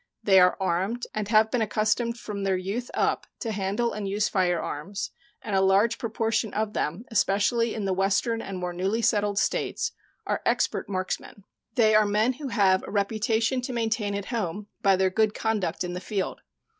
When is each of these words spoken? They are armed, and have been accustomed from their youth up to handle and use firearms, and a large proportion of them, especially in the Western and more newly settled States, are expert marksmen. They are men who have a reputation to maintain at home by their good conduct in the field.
They 0.23 0.39
are 0.39 0.57
armed, 0.59 1.05
and 1.13 1.27
have 1.27 1.51
been 1.51 1.61
accustomed 1.61 2.17
from 2.17 2.41
their 2.43 2.57
youth 2.57 2.89
up 2.95 3.27
to 3.41 3.51
handle 3.51 3.93
and 3.93 4.07
use 4.09 4.27
firearms, 4.27 5.11
and 5.43 5.55
a 5.55 5.61
large 5.61 5.99
proportion 5.99 6.55
of 6.55 6.73
them, 6.73 7.05
especially 7.11 7.75
in 7.75 7.85
the 7.85 7.93
Western 7.93 8.41
and 8.41 8.57
more 8.57 8.73
newly 8.73 9.03
settled 9.03 9.37
States, 9.37 9.91
are 10.25 10.41
expert 10.43 10.89
marksmen. 10.89 11.43
They 11.75 11.93
are 11.93 12.07
men 12.07 12.33
who 12.33 12.47
have 12.47 12.81
a 12.81 12.89
reputation 12.89 13.61
to 13.61 13.73
maintain 13.73 14.15
at 14.15 14.25
home 14.33 14.65
by 14.81 14.95
their 14.95 15.11
good 15.11 15.35
conduct 15.35 15.83
in 15.83 15.93
the 15.93 16.01
field. 16.01 16.41